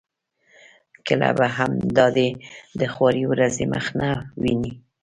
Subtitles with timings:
[1.07, 2.27] کله به هم دای
[2.79, 4.73] د خوارې ورځې مخ نه وویني.